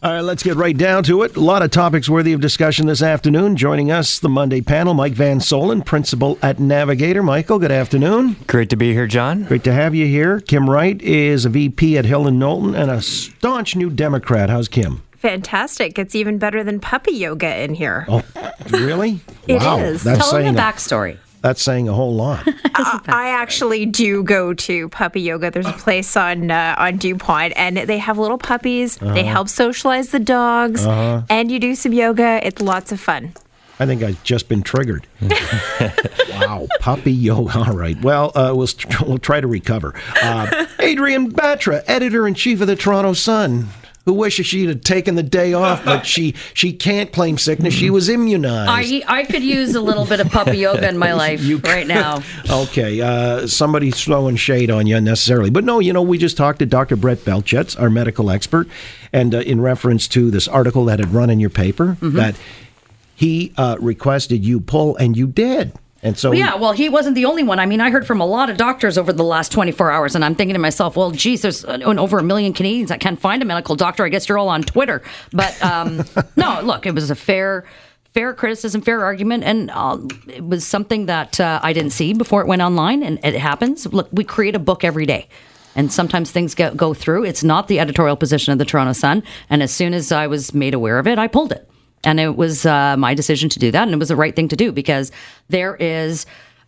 [0.00, 1.34] All right, let's get right down to it.
[1.36, 3.56] A lot of topics worthy of discussion this afternoon.
[3.56, 7.20] Joining us, the Monday panel, Mike Van Soelen, principal at Navigator.
[7.20, 8.36] Michael, good afternoon.
[8.46, 9.42] Great to be here, John.
[9.42, 10.38] Great to have you here.
[10.38, 14.50] Kim Wright is a VP at Hill and Knowlton and a staunch new Democrat.
[14.50, 15.02] How's Kim?
[15.16, 15.98] Fantastic.
[15.98, 18.06] It's even better than puppy yoga in here.
[18.08, 18.22] Oh,
[18.70, 19.18] really?
[19.48, 19.78] It wow.
[19.78, 20.04] is.
[20.04, 21.18] That's Tell them the a- backstory.
[21.40, 22.42] That's saying a whole lot.
[22.74, 25.50] I, I actually do go to puppy yoga.
[25.50, 28.96] There's a place on uh, on Dupont, and they have little puppies.
[28.96, 32.40] They help socialize the dogs, and you do some yoga.
[32.46, 33.34] It's lots of fun.
[33.80, 35.06] I think I've just been triggered.
[36.30, 37.58] wow, puppy yoga.
[37.58, 38.00] All right.
[38.02, 38.68] Well, uh, we'll
[39.06, 39.94] we'll try to recover.
[40.20, 43.68] Uh, Adrienne Batra, editor in chief of the Toronto Sun,
[44.08, 47.74] who wishes she'd have taken the day off, but she she can't claim sickness.
[47.74, 48.70] She was immunized.
[49.06, 51.86] I I could use a little bit of puppy yoga in my life You right
[51.86, 52.22] now.
[52.50, 55.50] Okay, uh, somebody's throwing shade on you unnecessarily.
[55.50, 56.96] But no, you know, we just talked to Dr.
[56.96, 58.66] Brett Belchetz, our medical expert,
[59.12, 62.16] and uh, in reference to this article that had run in your paper, Mm-hmm.
[62.16, 62.36] that
[63.14, 65.72] he uh, requested you pull, and you did.
[66.02, 67.58] And so, Yeah, well, he wasn't the only one.
[67.58, 70.24] I mean, I heard from a lot of doctors over the last 24 hours, and
[70.24, 73.42] I'm thinking to myself, well, geez, there's uh, over a million Canadians that can't find
[73.42, 74.04] a medical doctor.
[74.04, 75.02] I guess you're all on Twitter.
[75.32, 76.04] But um,
[76.36, 77.64] no, look, it was a fair.
[78.14, 82.40] Fair criticism, fair argument, and uh, it was something that uh, I didn't see before
[82.40, 83.86] it went online, and it happens.
[83.86, 85.28] Look, we create a book every day,
[85.76, 87.24] and sometimes things get, go through.
[87.24, 90.54] It's not the editorial position of the Toronto Sun, and as soon as I was
[90.54, 91.68] made aware of it, I pulled it.
[92.04, 94.48] And it was uh, my decision to do that, and it was the right thing
[94.48, 95.10] to do because
[95.48, 96.26] there is,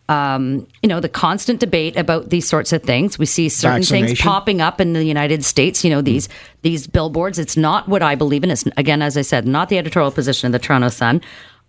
[0.09, 3.17] um, you know, the constant debate about these sorts of things.
[3.17, 5.83] We see certain things popping up in the United States.
[5.83, 6.27] You know, these
[6.63, 7.39] these billboards.
[7.39, 8.51] It's not what I believe in.
[8.51, 11.21] It's again, as I said, not the editorial position of the Toronto Sun.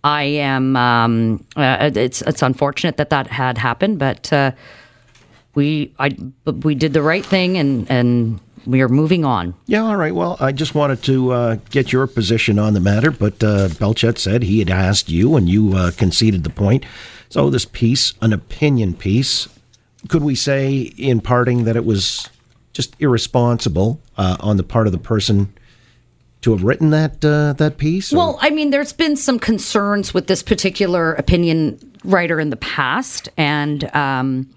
[0.03, 0.75] I am.
[0.75, 4.51] Um, uh, it's it's unfortunate that that had happened, but uh,
[5.55, 9.53] we I we did the right thing, and and we are moving on.
[9.65, 10.13] yeah, all right.
[10.15, 14.19] Well, I just wanted to uh, get your position on the matter, but uh, Belchetz
[14.19, 16.85] said he had asked you, and you uh, conceded the point.
[17.29, 19.47] So, this piece, an opinion piece,
[20.07, 22.29] could we say in parting that it was
[22.73, 25.53] just irresponsible uh, on the part of the person
[26.41, 28.13] to have written that uh, that piece?
[28.13, 32.57] or- Well, I mean, there's been some concerns with this particular opinion writer in the
[32.57, 34.49] past, and um,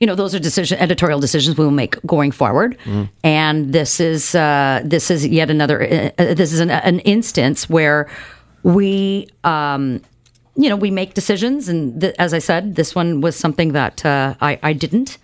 [0.00, 2.76] you know, those are decision editorial decisions we will make going forward.
[3.24, 5.82] And this is uh, this is yet another.
[5.82, 8.08] Uh, uh, this is an, an instance where
[8.62, 9.26] we.
[9.44, 10.00] Um,
[10.60, 14.04] you know, we make decisions, and th- as I said, this one was something that
[14.04, 15.16] uh, I, I didn't.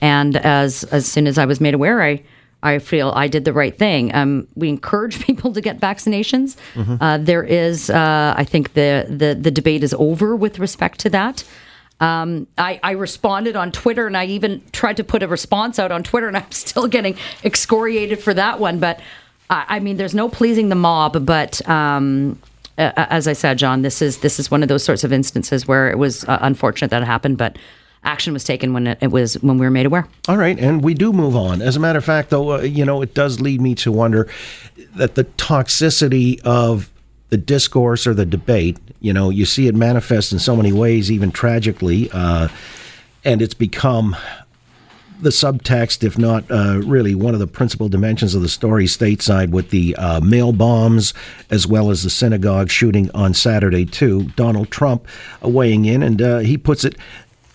[0.00, 2.22] And as as soon as I was made aware, I
[2.62, 4.14] I feel I did the right thing.
[4.14, 6.56] Um, we encourage people to get vaccinations.
[7.00, 11.10] Uh, there is, uh, I think, the, the the debate is over with respect to
[11.10, 11.42] that.
[12.00, 15.90] Um, I, I responded on Twitter, and I even tried to put a response out
[15.90, 18.78] on Twitter, and I'm still getting excoriated for that one.
[18.78, 19.00] But
[19.48, 21.66] I, I mean, there's no pleasing the mob, but.
[21.68, 22.40] Um,
[22.78, 25.66] uh, as I said, John, this is this is one of those sorts of instances
[25.66, 27.56] where it was uh, unfortunate that it happened, but
[28.04, 30.06] action was taken when it, it was when we were made aware.
[30.28, 31.62] All right, and we do move on.
[31.62, 34.28] As a matter of fact, though, uh, you know, it does lead me to wonder
[34.94, 36.90] that the toxicity of
[37.30, 41.10] the discourse or the debate, you know, you see it manifest in so many ways,
[41.10, 42.48] even tragically, uh,
[43.24, 44.16] and it's become
[45.20, 49.50] the subtext, if not uh, really one of the principal dimensions of the story stateside
[49.50, 51.14] with the uh, mail bombs
[51.50, 54.24] as well as the synagogue shooting on Saturday, too.
[54.36, 55.06] Donald Trump
[55.44, 56.96] uh, weighing in, and uh, he puts it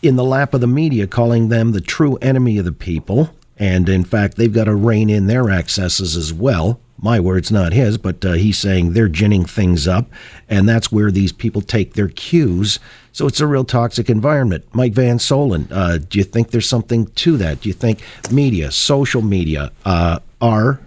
[0.02, 3.30] in the lap of the media, calling them the true enemy of the people.
[3.58, 6.80] And in fact, they've got to rein in their excesses as well.
[7.02, 10.08] My words, not his, but uh, he's saying they're ginning things up,
[10.48, 12.80] and that's where these people take their cues.
[13.12, 14.66] So it's a real toxic environment.
[14.72, 17.62] Mike Van Soelen, uh, do you think there's something to that?
[17.62, 18.02] Do you think
[18.32, 20.80] media, social media, uh, are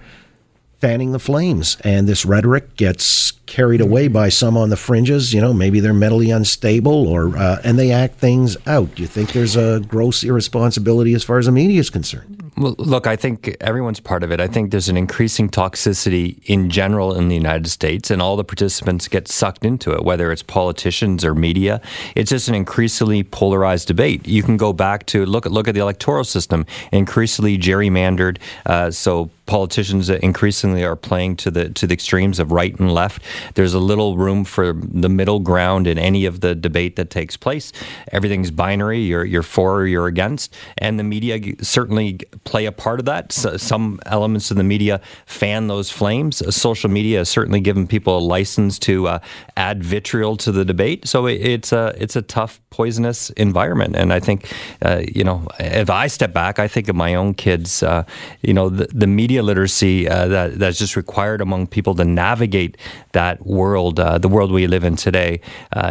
[0.85, 5.41] fanning the flames and this rhetoric gets carried away by some on the fringes you
[5.41, 9.33] know maybe they're mentally unstable or uh, and they act things out do you think
[9.33, 13.57] there's a gross irresponsibility as far as the media is concerned Well, look, I think
[13.61, 14.41] everyone's part of it.
[14.41, 18.45] I think there's an increasing toxicity in general in the United States, and all the
[18.45, 21.81] participants get sucked into it, whether it's politicians or media.
[22.15, 24.29] It's just an increasingly polarized debate.
[24.29, 28.39] You can go back to look at look at the electoral system, increasingly gerrymandered.
[28.67, 33.23] Uh, so politicians increasingly are playing to the to the extremes of right and left.
[33.55, 37.37] There's a little room for the middle ground in any of the debate that takes
[37.37, 37.73] place.
[38.13, 39.01] Everything's binary.
[39.01, 43.33] You're you're for or you're against, and the media certainly play a part of that.
[43.33, 46.43] So some elements of the media fan those flames.
[46.43, 49.19] Uh, social media has certainly given people a license to uh,
[49.57, 51.09] add vitriol to the debate.
[51.09, 53.97] So it, it's a it's a tough, poisonous environment.
[53.97, 54.53] And I think,
[54.83, 57.83] uh, you know, if I step back, I think of my own kids.
[57.83, 58.05] Uh,
[58.43, 62.77] you know, the, the media literacy uh, that that's just required among people to navigate
[63.13, 65.41] that world, uh, the world we live in today,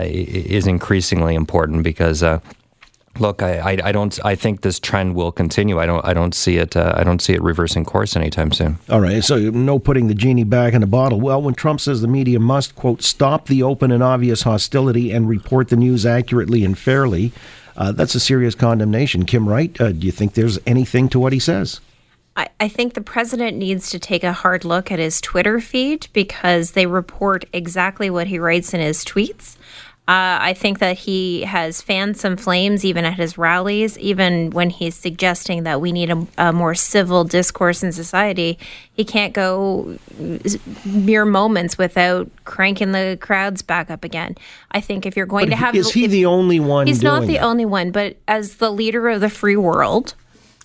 [0.05, 2.23] is increasingly important because
[3.19, 4.17] Look, I, I, I, don't.
[4.25, 5.79] I think this trend will continue.
[5.79, 6.03] I don't.
[6.03, 6.75] I don't see it.
[6.75, 8.79] Uh, I don't see it reversing course anytime soon.
[8.89, 9.23] All right.
[9.23, 11.21] So no putting the genie back in the bottle.
[11.21, 15.29] Well, when Trump says the media must quote stop the open and obvious hostility and
[15.29, 17.31] report the news accurately and fairly,
[17.77, 19.25] uh, that's a serious condemnation.
[19.25, 21.81] Kim Wright, uh, do you think there's anything to what he says?
[22.35, 26.07] I, I think the president needs to take a hard look at his Twitter feed
[26.13, 29.55] because they report exactly what he writes in his tweets.
[30.05, 34.69] Uh, I think that he has fanned some flames even at his rallies, even when
[34.69, 38.59] he's suggesting that we need a, a, more civil discourse in society.
[38.91, 39.97] He can't go
[40.83, 44.35] mere moments without cranking the crowds back up again.
[44.71, 45.73] I think if you're going but to have.
[45.73, 46.85] Is he the only one?
[46.85, 50.15] He's not the only one, but as the leader of the free world,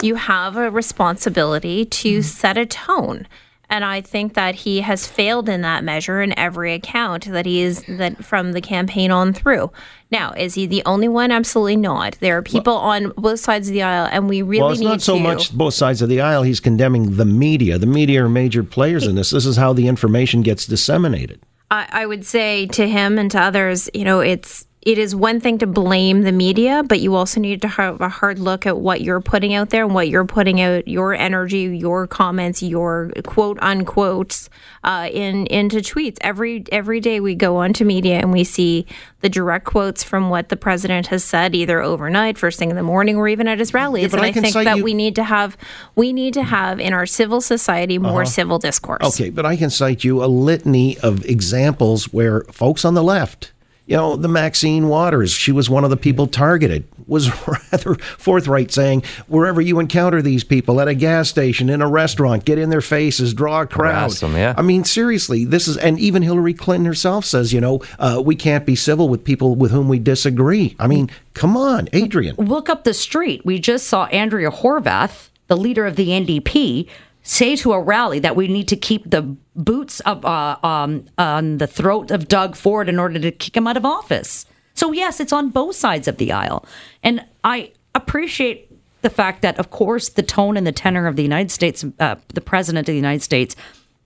[0.03, 2.25] you have a responsibility to mm.
[2.25, 3.29] set a tone.
[3.71, 7.61] And I think that he has failed in that measure in every account that he
[7.61, 9.71] is that from the campaign on through.
[10.11, 11.31] Now, is he the only one?
[11.31, 12.17] Absolutely not.
[12.21, 14.81] There are people well, on both sides of the aisle, and we really well, it's
[14.81, 16.45] need not so to, much both sides of the aisle.
[16.45, 17.77] He's condemning the media.
[17.77, 19.31] The media are major players in this.
[19.31, 21.41] This is how the information gets disseminated.
[21.71, 25.39] I, I would say to him and to others, you know, it's it is one
[25.39, 28.79] thing to blame the media, but you also need to have a hard look at
[28.79, 33.11] what you're putting out there and what you're putting out, your energy, your comments, your
[33.27, 34.49] quote unquotes
[34.85, 36.17] uh, in into tweets.
[36.23, 38.87] Every every day we go onto media and we see
[39.21, 42.83] the direct quotes from what the president has said, either overnight, first thing in the
[42.83, 44.15] morning, or even at his rallies.
[44.15, 44.85] Yeah, and I, I think that you...
[44.85, 45.59] we need to have
[45.97, 48.31] we need to have in our civil society more uh-huh.
[48.31, 49.05] civil discourse.
[49.05, 53.53] Okay, but I can cite you a litany of examples where folks on the left
[53.89, 57.31] you know, the Maxine Waters, she was one of the people targeted, was
[57.73, 62.45] rather forthright saying, wherever you encounter these people, at a gas station, in a restaurant,
[62.45, 64.11] get in their faces, draw a crowd.
[64.11, 64.53] Them, yeah.
[64.59, 68.37] I mean, seriously, this is, and even Hillary Clinton herself says, you know, uh, we
[68.37, 70.77] can't be civil with people with whom we disagree.
[70.79, 72.35] I mean, come on, Adrienne.
[72.37, 73.41] Look up the street.
[73.47, 76.89] We just saw Andrea Horwath, the leader of the NDP,
[77.29, 79.21] say to a rally that we need to keep the
[79.55, 83.67] boots of, uh, um, on the throat of Doug Ford in order to kick him
[83.67, 84.47] out of office.
[84.73, 86.65] So, yes, it's on both sides of the aisle.
[87.03, 88.73] And I appreciate
[89.03, 92.17] the fact that, of course, the tone and the tenor of the United States, uh,
[92.29, 93.55] the president of the United States,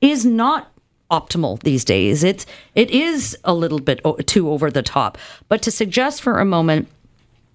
[0.00, 0.72] is not
[1.08, 2.24] optimal these days.
[2.24, 5.16] It's it is a little bit too over the top.
[5.48, 6.88] But to suggest for a moment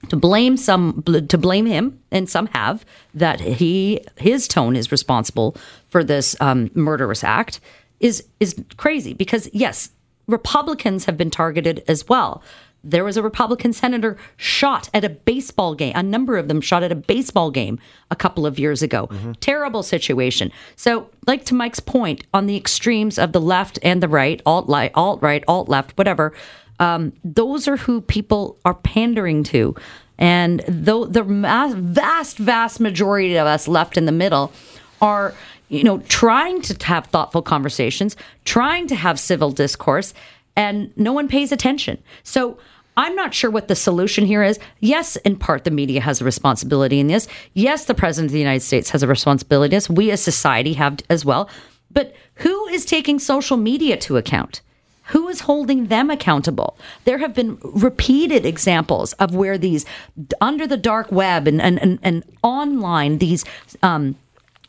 [0.09, 5.57] to blame some to blame him and some have that he his tone is responsible
[5.89, 7.59] for this um, murderous act
[7.99, 9.89] is is crazy because yes
[10.27, 12.43] republicans have been targeted as well.
[12.83, 16.83] There was a republican senator shot at a baseball game a number of them shot
[16.83, 17.79] at a baseball game
[18.11, 19.07] a couple of years ago.
[19.07, 19.31] Mm-hmm.
[19.33, 20.51] terrible situation.
[20.75, 24.69] So like to mike's point on the extremes of the left and the right alt
[24.69, 26.33] right alt right alt left whatever
[26.79, 29.75] um, those are who people are pandering to.
[30.17, 34.51] And though the vast, vast majority of us left in the middle
[35.01, 35.33] are,
[35.69, 38.15] you know, trying to have thoughtful conversations,
[38.45, 40.13] trying to have civil discourse,
[40.55, 42.01] and no one pays attention.
[42.23, 42.57] So
[42.95, 44.59] I'm not sure what the solution here is.
[44.79, 47.27] Yes, in part, the media has a responsibility in this.
[47.53, 49.89] Yes, the president of the United States has a responsibility in this.
[49.89, 51.47] We as society have as well.
[51.91, 54.61] But who is taking social media to account?
[55.07, 56.77] Who is holding them accountable?
[57.05, 59.85] There have been repeated examples of where these
[60.41, 63.45] under the dark web and, and, and, and online, these
[63.81, 64.15] um,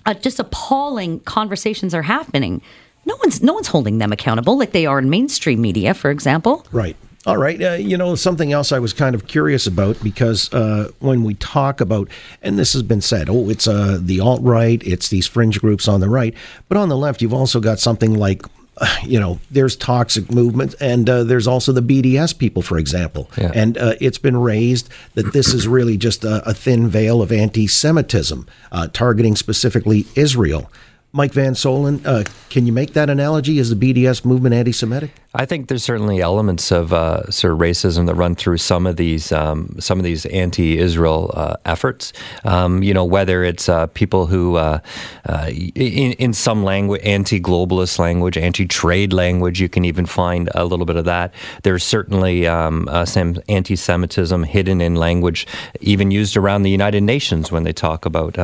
[0.06, 2.62] uh, just appalling conversations are happening.
[3.04, 6.66] No one's no one's holding them accountable like they are in mainstream media, for example.
[6.72, 6.96] Right.
[7.26, 7.60] All right.
[7.60, 11.34] Uh, you know, something else I was kind of curious about because uh, when we
[11.34, 12.08] talk about,
[12.42, 15.88] and this has been said, oh, it's uh, the alt right, it's these fringe groups
[15.88, 16.34] on the right.
[16.68, 18.42] But on the left, you've also got something like
[19.04, 23.30] you know, there's toxic movements, and uh, there's also the BDS people, for example.
[23.36, 23.52] Yeah.
[23.54, 27.32] And uh, it's been raised that this is really just a, a thin veil of
[27.32, 30.70] anti Semitism, uh, targeting specifically Israel.
[31.10, 33.58] Mike Van Soelen, uh, can you make that analogy?
[33.58, 35.12] Is the BDS movement anti Semitic?
[35.40, 38.96] I think there's certainly elements of uh, sort of racism that run through some of
[38.96, 42.12] these um, some of these anti-Israel uh, efforts.
[42.44, 44.80] Um, you know, whether it's uh, people who, uh,
[45.28, 50.84] uh, in, in some language, anti-globalist language, anti-trade language, you can even find a little
[50.84, 51.32] bit of that.
[51.62, 55.46] There's certainly um, uh, some anti-Semitism hidden in language,
[55.80, 58.34] even used around the United Nations when they talk about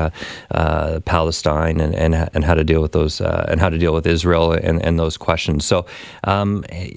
[1.04, 4.52] Palestine and, and and how to deal with those and how to deal with Israel
[4.52, 5.64] and, and those questions.
[5.64, 5.86] So.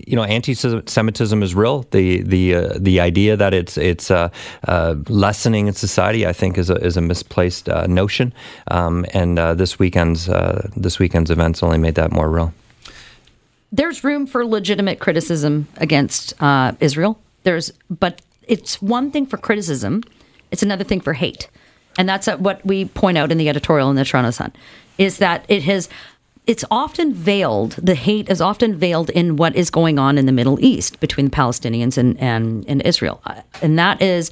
[0.08, 1.86] You know, anti-Semitism is real.
[1.92, 4.30] The the uh, the idea that it's it's uh,
[4.68, 8.34] uh, lessening in society, I think, is a, is a misplaced uh, notion.
[8.72, 12.54] Um, and uh, this weekend's uh, this weekend's events only made that more real.
[13.72, 16.34] There's room for legitimate criticism against
[16.80, 17.20] Israel.
[17.44, 20.04] There's, but it's one thing for criticism;
[20.52, 21.50] it's another thing for hate,
[21.98, 24.54] and that's what we point out in the editorial in the Toronto Sun.
[24.98, 25.90] Is that it has
[26.48, 30.32] it's often veiled, the hate is often veiled in what is going on in the
[30.32, 33.22] Middle East between the Palestinians and, and, and Israel.
[33.26, 34.32] Uh, and that is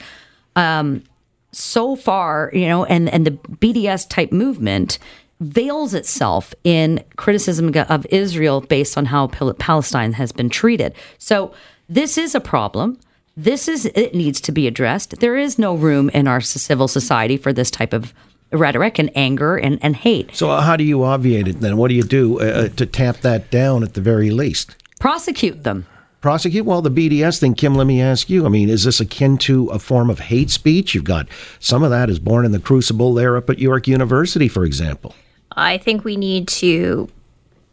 [0.56, 1.04] um,
[1.52, 4.98] so far, you know, and, and the BDS type movement
[5.42, 10.96] veils itself in criticism of Israel based on how Palestine has been treated.
[11.18, 11.54] So
[11.90, 12.98] this is a problem.
[13.36, 15.20] This is it needs to be addressed.
[15.20, 18.14] There is no room in our civil society for this type of
[18.52, 20.36] rhetoric and anger and, and hate.
[20.36, 21.78] So, uh, how do you obviate it then?
[21.78, 24.76] What do you do uh, uh, to tap that down at the very least?
[25.00, 25.86] Prosecute them.
[26.22, 26.66] Prosecute?
[26.66, 28.46] Well, the BDS thing, Kim, let me ask you.
[28.46, 30.96] I mean, is this akin to a form of hate speech?
[30.96, 31.28] You've got
[31.60, 35.14] some of that is born in the crucible there up at York University, for example.
[35.52, 37.10] I think we need to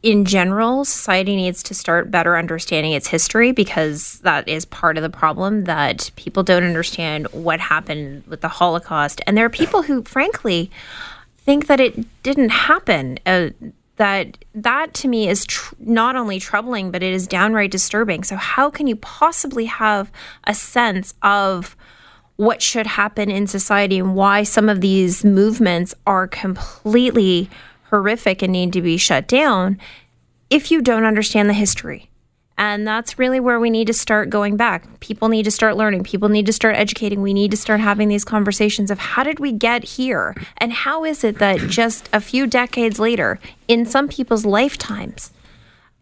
[0.02, 5.02] in general, society needs to start better understanding its history because that is part of
[5.02, 9.20] the problem that people don't understand what happened with the Holocaust.
[9.26, 10.70] And there are people who, frankly,
[11.36, 13.18] think that it didn't happen.
[13.24, 13.50] Uh,
[13.96, 18.24] that that to me is tr- not only troubling, but it is downright disturbing.
[18.24, 20.10] So, how can you possibly have
[20.44, 21.76] a sense of
[22.36, 27.48] what should happen in society and why some of these movements are completely
[27.92, 29.78] horrific and need to be shut down
[30.48, 32.08] if you don't understand the history.
[32.56, 35.00] And that's really where we need to start going back.
[35.00, 36.04] People need to start learning.
[36.04, 37.20] People need to start educating.
[37.20, 40.34] We need to start having these conversations of how did we get here?
[40.56, 45.32] And how is it that just a few decades later, in some people's lifetimes,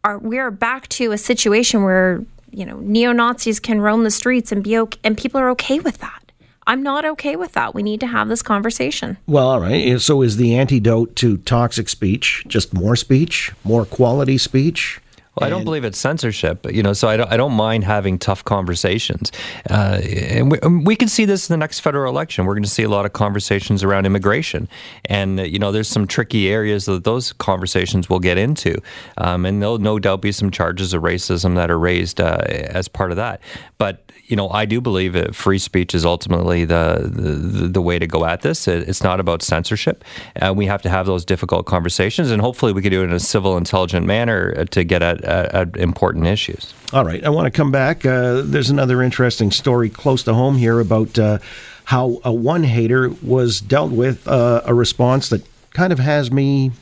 [0.04, 4.52] are we are back to a situation where, you know, neo-Nazis can roam the streets
[4.52, 6.19] and be okay, and people are okay with that.
[6.66, 7.74] I'm not okay with that.
[7.74, 9.16] We need to have this conversation.
[9.26, 10.00] Well, all right.
[10.00, 15.00] So is the antidote to toxic speech just more speech, more quality speech?
[15.36, 16.92] Well, I don't believe it's censorship, you know.
[16.92, 19.30] So I don't, I don't mind having tough conversations,
[19.70, 22.46] uh, and we, um, we, can see this in the next federal election.
[22.46, 24.68] We're going to see a lot of conversations around immigration,
[25.04, 28.82] and uh, you know, there's some tricky areas that those conversations will get into,
[29.18, 32.88] um, and there'll no doubt be some charges of racism that are raised uh, as
[32.88, 33.40] part of that.
[33.78, 37.98] But you know, I do believe that free speech is ultimately the the, the way
[37.98, 38.68] to go at this.
[38.68, 40.04] It's not about censorship.
[40.40, 43.12] Uh, we have to have those difficult conversations, and hopefully, we can do it in
[43.12, 46.74] a civil, intelligent manner uh, to get at, at, at important issues.
[46.92, 48.04] All right, I want to come back.
[48.04, 51.38] Uh, there's another interesting story close to home here about uh,
[51.84, 54.26] how a one hater was dealt with.
[54.26, 56.72] Uh, a response that kind of has me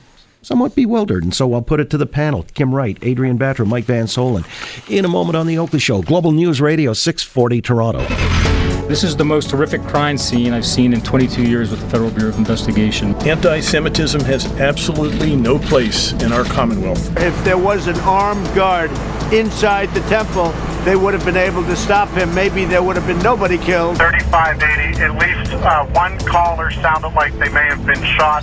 [0.43, 1.23] somewhat bewildered.
[1.23, 4.45] And so I'll put it to the panel Kim Wright, Adrienne Batra, Mike Van Soelen.
[4.91, 8.48] In a moment on The Oakley Show, Global News Radio, 640 Toronto.
[8.89, 12.11] This is the most horrific crime scene I've seen in 22 years with the Federal
[12.11, 13.15] Bureau of Investigation.
[13.17, 17.15] Anti Semitism has absolutely no place in our Commonwealth.
[17.19, 18.91] If there was an armed guard
[19.31, 20.53] inside the temple,
[20.87, 22.35] they would have been able to stop him.
[22.35, 23.99] Maybe there would have been nobody killed.
[23.99, 28.43] 3580, at least uh, one caller sounded like they may have been shot.